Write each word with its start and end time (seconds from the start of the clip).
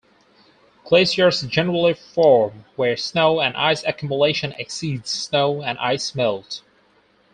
Glaciers 0.83 1.43
generally 1.43 1.93
form 1.93 2.65
where 2.75 2.97
snow 2.97 3.39
and 3.39 3.55
ice 3.55 3.83
accumulation 3.83 4.51
exceeds 4.53 5.11
snow 5.11 5.61
and 5.61 5.77
ice 5.77 6.15
melt. 6.15 6.63